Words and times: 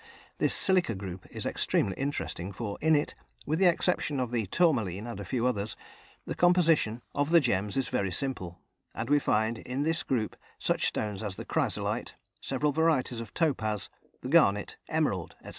This 0.39 0.55
silica 0.55 0.95
group 0.95 1.27
is 1.29 1.45
extremely 1.45 1.93
interesting, 1.95 2.51
for 2.51 2.75
in 2.81 2.95
it, 2.95 3.13
with 3.45 3.59
the 3.59 3.67
exception 3.67 4.19
of 4.19 4.31
the 4.31 4.47
tourmaline 4.47 5.05
and 5.05 5.19
a 5.19 5.23
few 5.23 5.45
others, 5.45 5.77
the 6.25 6.33
composition 6.33 7.03
of 7.13 7.29
the 7.29 7.39
gems 7.39 7.77
is 7.77 7.87
very 7.89 8.09
simple, 8.11 8.57
and 8.95 9.11
we 9.11 9.19
find 9.19 9.59
in 9.59 9.83
this 9.83 10.01
group 10.01 10.35
such 10.57 10.87
stones 10.87 11.21
as 11.21 11.35
the 11.35 11.45
chrysolite, 11.45 12.15
several 12.41 12.71
varieties 12.71 13.21
of 13.21 13.31
topaz, 13.35 13.91
the 14.21 14.29
garnet, 14.29 14.75
emerald, 14.89 15.35
etc. 15.41 15.49